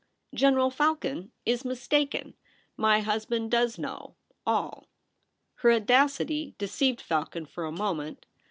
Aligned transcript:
General 0.33 0.71
Falcon 0.71 1.31
Is 1.45 1.63
mistaken. 1.63 2.33
My 2.75 3.01
husband 3.01 3.51
does 3.51 3.77
know— 3.77 4.15
all.' 4.47 4.87
Her 5.57 5.71
audacity 5.73 6.55
deceived 6.57 6.99
Falcon 7.01 7.45
for 7.45 7.65
a 7.65 7.71
moment. 7.71 8.25